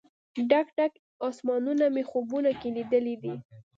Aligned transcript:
ډک، 0.49 0.67
ډک 0.77 0.93
اسمانونه 1.29 1.85
مې 1.93 2.03
خوبونو 2.09 2.51
کې 2.59 2.69
لیدلې 2.75 3.15
دي 3.23 3.33